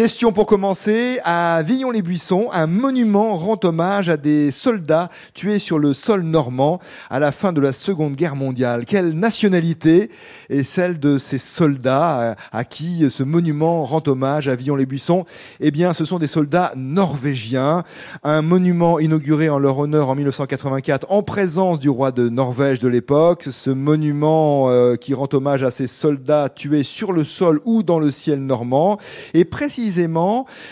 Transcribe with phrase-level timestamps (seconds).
[0.00, 1.18] Question pour commencer.
[1.24, 6.80] À Villon-les-Buissons, un monument rend hommage à des soldats tués sur le sol normand
[7.10, 8.86] à la fin de la Seconde Guerre mondiale.
[8.86, 10.10] Quelle nationalité
[10.48, 15.26] est celle de ces soldats à qui ce monument rend hommage à Villon-les-Buissons?
[15.60, 17.84] Eh bien, ce sont des soldats norvégiens.
[18.22, 22.88] Un monument inauguré en leur honneur en 1984 en présence du roi de Norvège de
[22.88, 23.48] l'époque.
[23.50, 27.98] Ce monument euh, qui rend hommage à ces soldats tués sur le sol ou dans
[27.98, 28.96] le ciel normand.
[29.34, 29.89] Et précisément,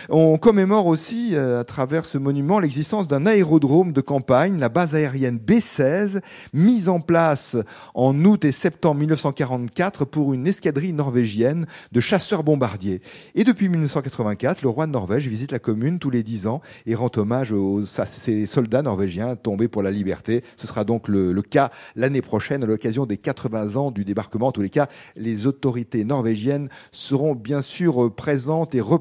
[0.08, 4.94] on commémore aussi euh, à travers ce monument l'existence d'un aérodrome de campagne, la base
[4.94, 6.20] aérienne B-16,
[6.52, 7.56] mise en place
[7.94, 13.00] en août et septembre 1944 pour une escadrille norvégienne de chasseurs-bombardiers.
[13.34, 16.94] Et depuis 1984, le roi de Norvège visite la commune tous les dix ans et
[16.94, 20.44] rend hommage aux, à ces soldats norvégiens tombés pour la liberté.
[20.56, 24.48] Ce sera donc le, le cas l'année prochaine à l'occasion des 80 ans du débarquement.
[24.48, 28.97] En tous les cas, les autorités norvégiennes seront bien sûr présentes et représentées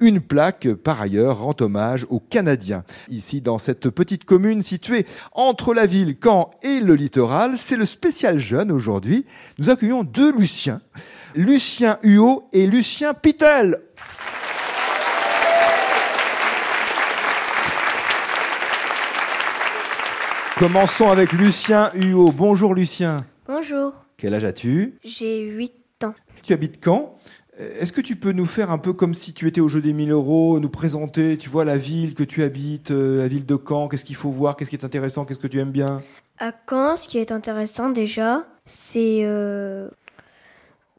[0.00, 2.84] Une plaque, par ailleurs, rend hommage aux Canadiens.
[3.08, 7.86] Ici, dans cette petite commune située entre la ville Caen et le littoral, c'est le
[7.86, 9.24] spécial jeune aujourd'hui.
[9.58, 10.80] Nous accueillons deux Luciens,
[11.34, 13.80] Lucien Huot et Lucien Pitel.
[20.58, 22.32] Commençons avec Lucien Huot.
[22.32, 23.16] Bonjour Lucien.
[23.46, 23.94] Bonjour.
[24.18, 24.98] Quel âge as-tu?
[25.02, 25.72] J'ai 8
[26.04, 26.14] ans.
[26.42, 27.16] Tu habites Caen?
[27.78, 29.92] Est-ce que tu peux nous faire un peu comme si tu étais au jeu des
[29.92, 33.58] 1000 euros, nous présenter, tu vois, la ville que tu habites, euh, la ville de
[33.66, 36.02] Caen, qu'est-ce qu'il faut voir, qu'est-ce qui est intéressant, qu'est-ce que tu aimes bien?
[36.38, 39.88] À Caen, ce qui est intéressant déjà, c'est euh,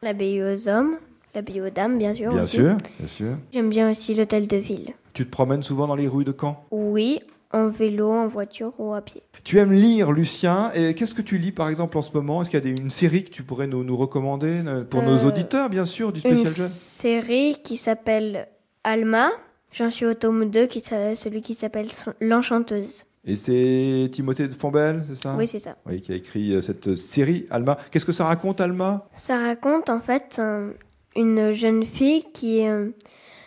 [0.02, 0.98] l'abbaye aux hommes,
[1.34, 2.32] l'abbaye aux dames, bien sûr.
[2.32, 3.38] Bien sûr, bien sûr.
[3.52, 4.94] J'aime bien aussi l'hôtel de ville.
[5.14, 6.66] Tu te promènes souvent dans les rues de Caen?
[6.72, 7.22] Oui,
[7.54, 9.24] en vélo, en voiture ou à pied.
[9.44, 10.72] Tu aimes lire, Lucien.
[10.74, 12.42] Et qu'est-ce que tu lis, par exemple, en ce moment?
[12.42, 15.18] Est-ce qu'il y a une série que tu pourrais nous, nous recommander euh, pour nos
[15.26, 18.48] Euh, auditeurs, bien sûr, du spécial Une jeune série qui s'appelle
[18.84, 19.30] Alma.
[19.74, 21.88] J'en suis au tome 2, qui, celui qui s'appelle
[22.20, 23.04] L'Enchanteuse.
[23.24, 25.36] Et c'est Timothée de Fombelle, c'est ça?
[25.38, 25.76] Oui, c'est ça.
[25.86, 27.78] Oui, qui a écrit euh, cette série, Alma.
[27.92, 29.08] Qu'est-ce que ça raconte, Alma?
[29.14, 30.42] Ça raconte en fait
[31.16, 32.64] une jeune fille qui.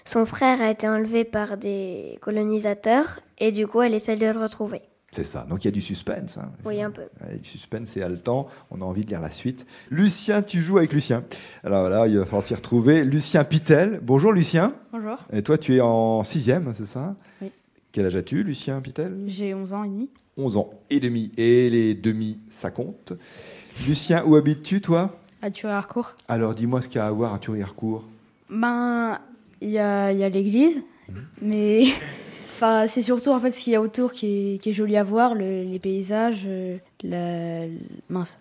[0.05, 4.39] son frère a été enlevé par des colonisateurs et du coup elle essaie de le
[4.39, 4.83] retrouver.
[5.11, 5.47] C'est ça.
[5.49, 6.39] Donc il y a du suspense.
[6.39, 6.51] hein.
[6.65, 7.03] Oui, un peu.
[7.25, 8.49] Ouais, du suspense et haletant.
[8.73, 9.65] On a envie de lire la suite.
[9.89, 11.23] Lucien, tu joues avec Lucien.
[11.63, 13.05] Alors voilà, il va falloir s'y retrouver.
[13.05, 14.01] Lucien Pitel.
[14.03, 14.73] Bonjour Lucien.
[14.93, 17.15] Bonjour, Et toi, tu es en sixième, c'est ça?
[17.41, 17.53] Oui.
[17.93, 19.17] Quel âge as-tu, Lucien Pitel?
[19.29, 20.11] J'ai 11 ans et demi.
[20.37, 21.31] 11 ans et demi.
[21.37, 23.13] Et les demi, ça compte.
[23.87, 25.17] Lucien, où habites-tu, toi?
[25.43, 26.17] À Thury-Harcourt.
[26.27, 28.03] Alors dis-moi ce qu'il y a à voir à Thury-Harcourt.
[28.51, 29.21] Ben,
[29.61, 30.83] il y a, il y a l'église,
[31.41, 31.85] mais
[32.55, 34.97] enfin, c'est surtout en fait ce qu'il y a autour qui est, qui est joli
[34.97, 37.67] à voir, le- les paysages, euh, la,
[38.09, 38.39] mince.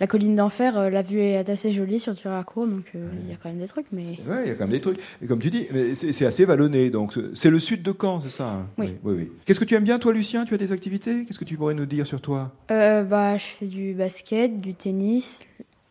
[0.00, 3.32] La colline d'enfer, euh, la vue est assez jolie sur Thury-Harcourt, donc euh, il y
[3.32, 5.00] a quand même des trucs, mais Ouais, il y a quand même des trucs.
[5.20, 6.88] Et comme tu dis, c'est assez vallonné.
[6.90, 8.66] Donc c'est- le sud de Caen, c'est ça hein?
[8.78, 8.94] Oui.
[9.02, 9.32] oui, oui.
[9.44, 10.44] Qu'est-ce que tu aimes bien, toi, Lucien?
[10.44, 11.24] Tu as des activités?
[11.24, 12.52] Qu'est-ce que tu pourrais nous dire sur toi?
[12.70, 15.40] Euh, bah, je fais du basket, du tennis,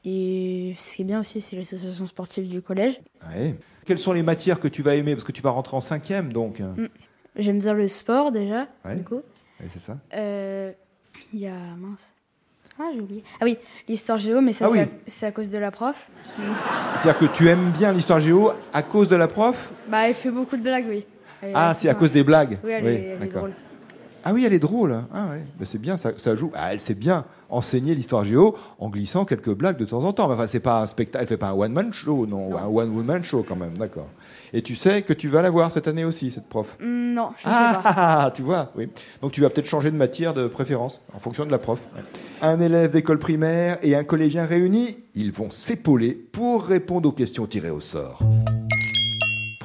[0.06, 3.02] et ce qui est bien aussi, c'est l'association sportive du collège.
[3.36, 3.56] Ouais.
[3.84, 5.16] Quelles sont les matières que tu vas aimer?
[5.16, 6.62] Parce que tu vas rentrer en cinquième, donc.
[7.38, 8.96] J'aime bien le sport déjà, Ouais.
[8.96, 9.22] du coup.
[9.60, 9.98] Ouais, c'est ça.
[10.14, 10.72] Euh,
[11.34, 11.52] Il y a.
[11.78, 12.14] Mince.
[12.80, 13.24] Ah, j'ai oublié.
[13.40, 14.84] Ah oui, l'histoire géo, mais ça, Ah c'est oui.
[14.84, 16.10] à- c'est à, cause de la prof.
[16.26, 16.42] Qui...
[16.98, 19.72] C'est-à-dire que tu aimes bien l'histoire géo à cause de la prof?
[19.88, 21.04] Bah, elle fait beaucoup de blagues, oui.
[21.42, 23.54] Elle Ah, c'est à cause des blagues Oui, elle, est, elle est drôle.
[24.30, 24.94] Ah oui, elle est drôle.
[25.14, 25.42] Ah ouais.
[25.58, 26.52] Ben, c'est bien, ça, ça joue.
[26.54, 30.28] Ah, elle sait bien enseigner l'histoire géo en glissant quelques blagues de temps en temps.
[30.28, 32.58] Mais Enfin, c'est pas un spectacle, elle fait pas un one man show, non, Non.
[32.58, 34.10] un one woman show quand même, d'accord.
[34.52, 36.76] Et tu sais que tu vas la voir cette année aussi, cette prof?
[36.82, 37.90] Hmm, non, je ne ah, sais pas.
[37.96, 38.90] ah, ah, tu vois, oui.
[39.22, 41.88] Donc tu vas peut-être changer de matière de préférence en fonction de la prof.
[42.42, 47.48] Un élève d'école primaire et un collégien réunis, ils vont s'épauler pour répondre aux questions
[47.48, 48.20] tirées au sort.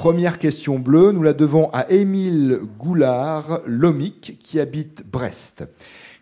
[0.03, 5.63] Première question bleue, nous la devons à Émile Goulard, Lomic, qui habite Brest.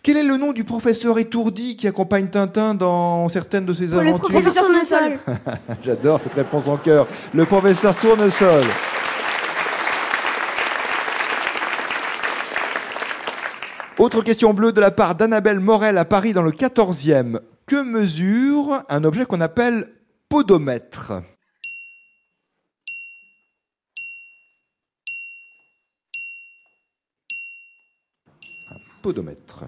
[0.03, 4.03] Quel est le nom du professeur étourdi qui accompagne Tintin dans certaines de ses Pour
[4.03, 5.19] le aventures professeur Tournesol.
[5.83, 7.07] J'adore cette réponse en cœur.
[7.33, 8.65] Le professeur Tournesol.
[13.99, 17.41] Autre question bleue de la part d'Annabelle Morel à Paris dans le 14e.
[17.65, 19.89] Que mesure un objet qu'on appelle
[20.29, 21.15] podomètre?
[29.01, 29.65] Podomètre.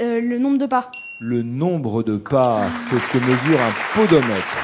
[0.00, 0.90] Euh, le nombre de pas.
[1.20, 4.58] Le nombre de pas, c'est ce que mesure un podomètre.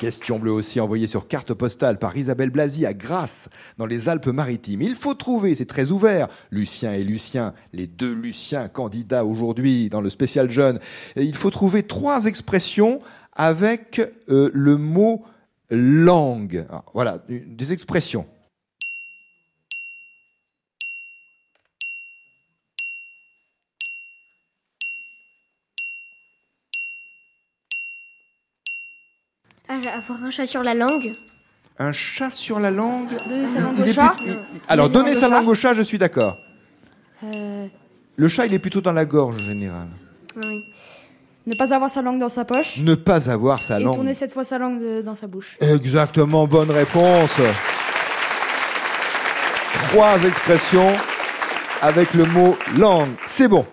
[0.00, 4.82] Question bleue aussi envoyée sur carte postale par Isabelle Blasi à Grasse, dans les Alpes-Maritimes.
[4.82, 10.02] Il faut trouver, c'est très ouvert, Lucien et Lucien, les deux Luciens candidats aujourd'hui dans
[10.02, 10.80] le spécial jeune.
[11.16, 13.00] Il faut trouver trois expressions
[13.36, 15.24] avec euh, le mot
[15.70, 16.66] langue.
[16.70, 18.26] Ah, voilà, des expressions.
[29.68, 31.12] Ah, avoir un chat sur la langue.
[31.78, 34.14] Un chat sur la langue Donner sa langue au chat.
[34.16, 36.38] plus- il- Alors, Donner sa sa langue au langue au chat, je suis d'accord.
[37.24, 37.66] Euh,
[38.16, 39.88] Le chat, il est plutôt dans la gorge en général.
[40.36, 40.64] Oui.
[41.46, 42.78] Ne pas avoir sa langue dans sa poche.
[42.78, 43.94] Ne pas avoir sa et langue.
[43.94, 45.56] tourner cette fois sa langue de- dans sa bouche.
[45.60, 47.30] Exactement, bonne réponse.
[49.90, 50.92] Trois expressions
[51.82, 53.10] avec le mot langue.
[53.26, 53.66] C'est bon.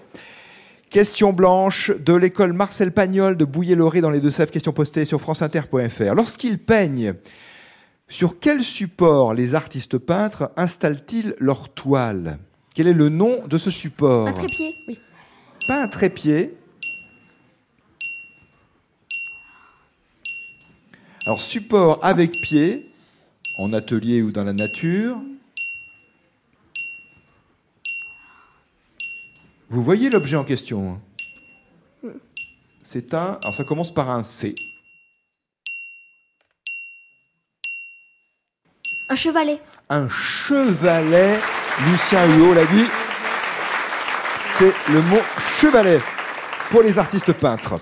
[0.89, 4.51] Question blanche de l'école Marcel Pagnol de Bouillé-Loré dans les Deux-Sèvres.
[4.51, 6.13] Question postée sur franceinter.fr.
[6.15, 7.15] Lorsqu'ils peignent,
[8.07, 12.37] sur quel support les artistes peintres installent-ils leur toile?
[12.75, 14.27] Quel est le nom de ce support?
[14.27, 14.75] Un trépied.
[15.67, 16.53] Pas un trépied.
[21.25, 22.91] Alors, support avec pied,
[23.57, 25.17] en atelier ou dans la nature.
[29.69, 30.99] Vous voyez l'objet en question
[32.03, 32.11] hein?
[32.83, 33.39] C'est un.
[33.41, 34.53] Alors, ça commence par un C.
[39.07, 39.61] Un chevalet.
[39.89, 41.39] Un chevalet.
[41.87, 42.85] Lucien Huot l'a dit.
[44.57, 46.01] C'est le mot chevalet
[46.69, 47.79] pour les artistes peintres.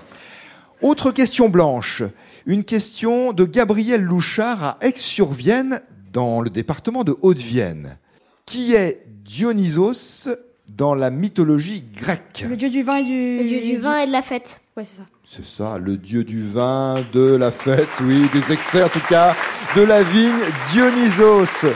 [0.80, 2.02] Autre question blanche.
[2.44, 5.80] Une question de Gabriel Louchard à Aix-sur-Vienne,
[6.12, 7.98] dans le département de Haute-Vienne.
[8.46, 10.28] Qui est Dionysos
[10.68, 12.44] dans la mythologie grecque?
[12.48, 13.38] Le dieu du vin et du.
[13.38, 14.60] Le dieu du vin et de la fête.
[14.76, 15.06] Ouais, c'est ça.
[15.24, 19.36] C'est ça, le dieu du vin, de la fête, oui, des excès en tout cas,
[19.76, 20.32] de la vigne,
[20.72, 21.68] Dionysos.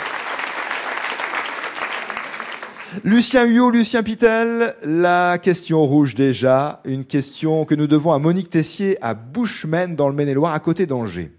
[3.04, 8.50] Lucien Huyot, Lucien Pitel, la question rouge déjà, une question que nous devons à Monique
[8.50, 11.32] Tessier à Bushman dans le Maine-et-Loire, à côté d'Angers.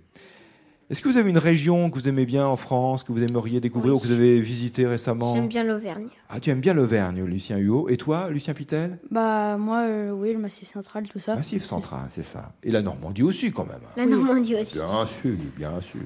[0.89, 3.59] Est-ce que vous avez une région que vous aimez bien en France, que vous aimeriez
[3.59, 3.98] découvrir Oui.
[4.00, 5.33] ou que vous avez visité récemment?
[5.36, 6.07] J'aime bien l'Auvergne.
[6.30, 7.89] Ah, tu aimes bien l'Auvergne, Lucien Huyot.
[7.89, 8.98] Et toi, Lucien Pitel?
[9.12, 11.36] Bah, moi, euh, oui, le massif central, tout ça.
[11.36, 12.54] Massif central, c'est ça.
[12.63, 13.81] Et la Normandie aussi, quand même.
[13.98, 14.12] La Oui.
[14.12, 14.75] Normandie aussi.
[14.75, 16.00] Bien sûr, bien sûr.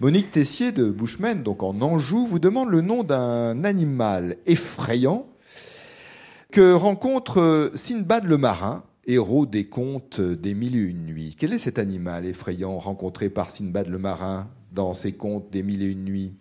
[0.00, 5.26] Monique Tessier de Bushman, donc en Anjou, vous demande le nom d'un animal effrayant
[6.52, 11.36] que rencontre Sinbad le marin, héros des contes des mille et une nuits.
[11.38, 15.82] Quel est cet animal effrayant rencontré par Sinbad le marin dans ses contes des mille
[15.82, 16.32] et une nuits?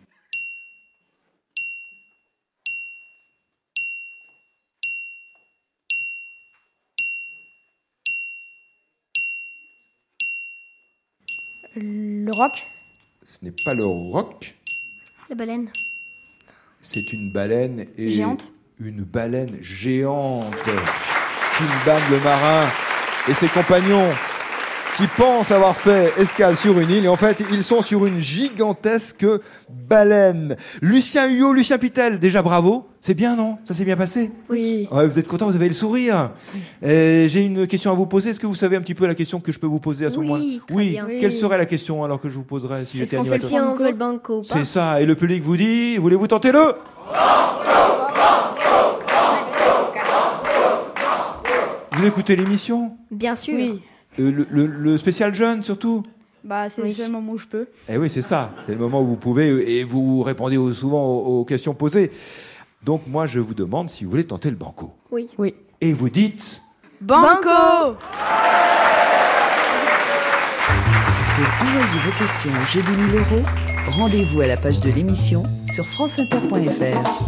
[11.75, 12.65] Le roc?
[13.29, 14.55] Ce n'est pas le roc,
[15.29, 15.69] La baleine.
[16.79, 18.51] c'est une baleine et Géante.
[18.79, 20.55] une baleine géante.
[21.57, 22.67] Sinbad le marin
[23.27, 24.09] et ses compagnons
[24.97, 28.19] qui pensent avoir fait escale sur une île et en fait ils sont sur une
[28.19, 29.25] gigantesque
[29.69, 30.55] baleine.
[30.81, 33.57] Lucien Huyot, Lucien Pitel, déjà bravo, c'est bien non?
[33.63, 34.31] Ça s'est bien passé?
[34.49, 34.87] Oui.
[34.91, 36.31] Ouais, vous êtes content, vous avez le sourire.
[36.81, 38.31] J'ai une question à vous poser.
[38.31, 40.09] Est-ce que vous savez un petit peu la question que je peux vous poser à
[40.09, 40.89] ce Oui, très Oui.
[40.91, 41.05] bien.
[41.19, 41.37] Quelle Oui.
[41.39, 43.69] serait la question alors que je vous poserais si j'étais qu'on fait le animateur Si
[43.69, 44.99] on veut le banco C'est ça.
[44.99, 46.73] Et le public vous dit, voulez-vous tenter le?
[51.93, 52.91] Vous écoutez l'émission?
[53.11, 53.55] Bien sûr.
[53.55, 53.81] Oui.
[54.19, 56.03] Euh, le, le- le spécial jeune surtout
[56.43, 56.89] Bah, c'est Oui.
[56.89, 57.67] le seul moment où je peux.
[57.89, 58.53] Eh oui, c'est ça.
[58.65, 62.11] C'est le moment où vous pouvez et vous répondez souvent aux, aux questions posées.
[62.83, 64.93] Donc moi, je vous demande si vous voulez tenter le banco.
[65.11, 65.27] Oui.
[65.37, 65.53] Oui.
[65.81, 66.61] Et vous dites
[67.01, 67.95] Banco
[71.35, 73.45] Pour envoyer vos questions au jeu des 1000 euros,
[73.91, 77.27] rendez-vous à la page de l'émission sur franceinter.fr.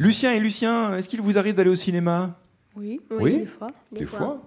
[0.00, 2.38] Lucien et Lucien, est-ce qu'il vous arrive d'aller au cinéma?
[2.76, 3.00] Oui.
[3.10, 3.38] Oui.
[3.38, 3.68] Des fois.
[3.92, 4.38] Des fois.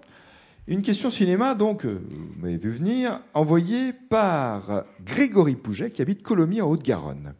[0.65, 6.23] Une question cinéma, donc, euh, vous m'avez vu venir, envoyée par Grégory Pouget, qui habite
[6.23, 7.33] Colomiers en Haute-Garonne.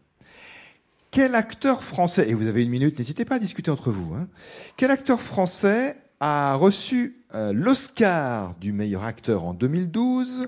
[1.10, 4.27] Quel acteur français, et vous avez une minute, n'hésitez pas à discuter entre vous, hein.
[4.75, 10.48] quel acteur français a reçu euh, l'Oscar du meilleur acteur en 2012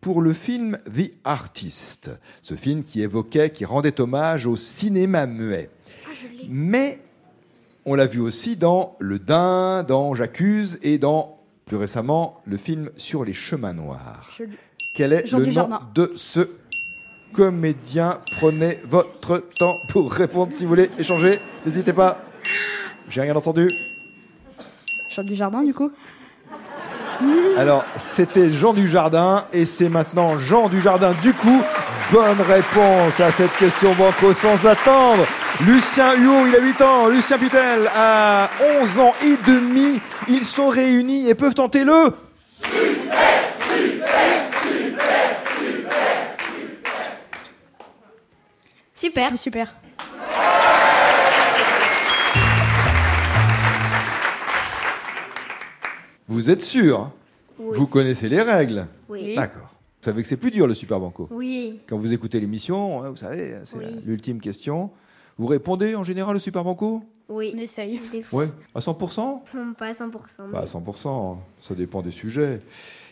[0.00, 2.10] pour le film The Artist,
[2.42, 5.70] ce film qui évoquait, qui rendait hommage au cinéma muet.
[6.06, 6.46] Ah, je.
[6.48, 7.00] Mais
[7.84, 11.35] on l'a vu aussi dans Le Dain, dans J'accuse et dans,
[11.66, 14.30] plus récemment, le film Sur les chemins noirs.
[14.38, 14.44] Je-
[14.94, 16.48] Quel est Jean le nom de ce
[17.32, 18.20] comédien?
[18.38, 21.40] Prenez votre temps pour répondre si vous voulez échanger.
[21.66, 22.20] N'hésitez pas.
[23.08, 23.68] J'ai rien entendu.
[25.10, 25.90] Jean du Jardin, du coup?
[27.56, 31.14] Alors, c'était Jean Dujardin et c'est maintenant Jean Dujardin.
[31.20, 31.62] Du coup,
[32.12, 35.26] bonne réponse à cette question banco sans attendre.
[35.66, 37.08] Lucien Huot, il a 8 ans.
[37.08, 38.48] Lucien Pitel a
[38.80, 40.00] 11 ans et demi.
[40.28, 42.12] Ils sont réunis et peuvent tenter le...
[48.94, 49.36] Super.
[49.36, 49.74] Super.
[56.28, 57.10] Vous êtes sûr?
[57.58, 57.76] Oui.
[57.78, 58.86] Vous connaissez les règles?
[59.08, 59.34] Oui.
[59.36, 59.65] D'accord.
[60.06, 61.26] Vous savez que c'est plus dur le Super Banco.
[61.32, 61.80] Oui.
[61.88, 63.86] Quand vous écoutez l'émission, hein, vous savez, c'est Oui.
[64.04, 64.92] l'ultime question.
[65.36, 67.02] Vous répondez en général au Super Banco?
[67.28, 67.52] Oui.
[67.56, 68.00] On essaye.
[68.12, 68.50] Des fois, Ouais.
[68.72, 69.42] À 100%
[69.76, 70.48] pas à 100%.
[70.52, 72.60] Pas à mais- 100%, ça dépend des sujets.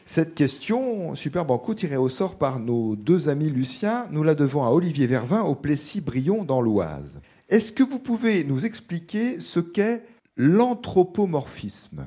[0.06, 4.62] Cette question, Super Banco, tirée au sort par nos deux amis Lucien, nous la devons
[4.62, 7.18] à Olivier Vervin au Plessis-Brion dans l'Oise.
[7.48, 10.04] Est-ce que vous pouvez nous expliquer ce qu'est
[10.36, 12.06] l'anthropomorphisme?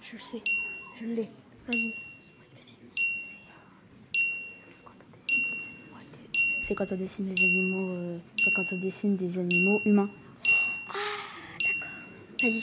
[0.00, 0.42] Je le sais.
[0.98, 1.28] Je l'ai.
[6.66, 8.16] C'est quand on dessine des animaux, euh,
[8.56, 10.08] quand on dessine des animaux humains.
[12.42, 12.62] Vas-y.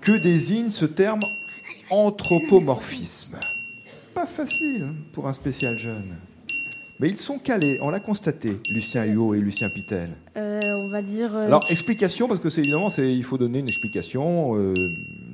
[0.00, 1.20] Que désigne ce terme
[1.90, 3.38] anthropomorphisme?
[4.14, 6.14] Pas facile pour un spécial jeune.
[7.00, 10.10] Mais ils sont calés, on l'a constaté, Lucien Huot et Lucien Pitel.
[10.36, 11.34] Euh, on va dire.
[11.34, 14.54] euh, Alors, explication, parce que c'est évidemment, c'est, il faut donner une explication.
[14.56, 14.74] euh,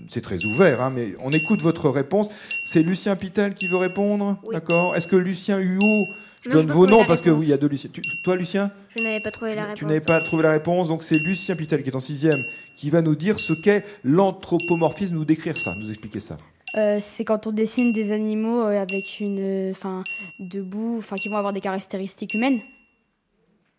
[0.08, 2.30] c'est très ouvert, hein, mais on écoute votre réponse.
[2.64, 4.54] C'est Lucien Pitel qui veut répondre, Oui.
[4.54, 4.96] d'accord?
[4.96, 6.08] Est-ce que Lucien Huot,
[6.42, 7.90] je Non, donne je vos noms parce que oui, il y a deux Lucien.
[7.92, 9.78] Tu- toi, Lucien, Je n'avais pas trouvé la réponse.
[9.78, 12.44] tu n'avais pas trouvé la réponse, donc c'est Lucien Pitel qui est en sixième
[12.76, 16.36] qui va nous dire ce qu'est l'anthropomorphisme, nous décrire ça, nous expliquer ça.
[16.76, 20.04] euh, c'est quand on dessine des animaux euh, avec une, euh, enfin,
[20.38, 22.60] debout, enfin, qui vont avoir des caractéristiques humaines.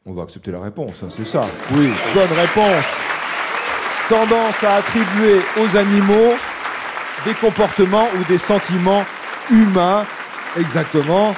[0.06, 1.42] On va accepter la réponse, hein, c'est ça.
[1.74, 2.86] Oui, bonne réponse.
[4.10, 6.34] Tendance à attribuer aux animaux
[7.26, 9.04] des comportements ou des sentiments
[9.52, 10.04] humains.
[10.60, 11.34] Exactement.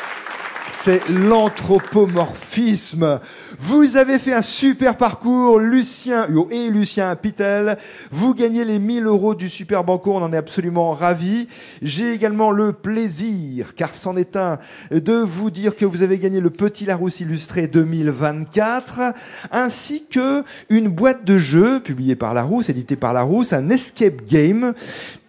[0.68, 3.20] C'est l'anthropomorphisme.
[3.60, 7.78] Vous avez fait un super parcours, Lucien et Lucien Pitel.
[8.12, 11.48] Vous gagnez les 1000 euros du Super Banco, on en est absolument ravis.
[11.84, 14.58] J'ai également le plaisir, car c'en est un,
[14.90, 19.14] de vous dire que vous avez gagné le Petit Larousse illustré 2024,
[19.52, 24.74] ainsi que une boîte de jeux publiée par Larousse, éditée par Larousse, un escape game,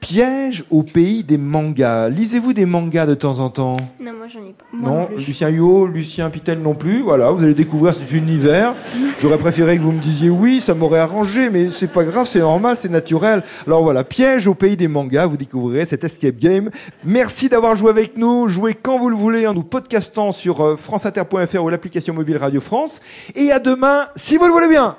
[0.02, 2.08] piège au pays des mangas.
[2.08, 3.76] Lisez-vous des mangas de temps en temps?
[4.00, 4.64] Non, moi j'en ai pas.
[4.72, 5.24] Moi non, plus.
[5.24, 7.00] Lucien Huot, Lucien Pitel non plus.
[7.00, 8.74] Voilà, vous allez découvrir cet univers.
[9.20, 12.40] J'aurais préféré que vous me disiez oui, ça m'aurait arrangé, mais c'est pas grave, c'est
[12.40, 13.44] normal, c'est naturel.
[13.64, 16.70] Alors voilà, piège au pays des mangas, vous découvrirez cet escape game.
[17.04, 18.48] Merci d'avoir joué avec nous.
[18.48, 22.60] Jouez quand vous le voulez en nous podcastant sur euh, franceinter.fr ou l'application mobile Radio
[22.60, 23.00] France.
[23.36, 24.96] Et à demain, si vous le voulez bien.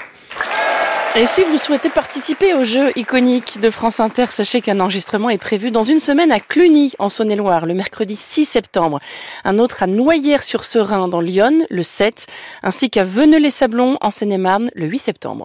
[1.15, 5.37] Et si vous souhaitez participer au jeu iconique de France Inter, sachez qu'un enregistrement est
[5.37, 8.99] prévu dans une semaine à Cluny, en Saône-et-Loire, le mercredi 6 septembre.
[9.43, 12.25] Un autre à Noyères-sur-Serein, dans Lyon, le 7,
[12.63, 15.41] ainsi qu'à Veneux-les-Sablons, en Seine-et-Marne, le 8 septembre.